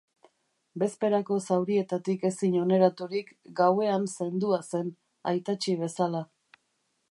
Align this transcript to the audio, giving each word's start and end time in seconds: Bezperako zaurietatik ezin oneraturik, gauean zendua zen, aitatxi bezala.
Bezperako 0.83 1.35
zaurietatik 1.47 2.25
ezin 2.31 2.57
oneraturik, 2.63 3.29
gauean 3.61 4.09
zendua 4.15 4.61
zen, 4.71 4.93
aitatxi 5.33 5.77
bezala. 5.85 6.27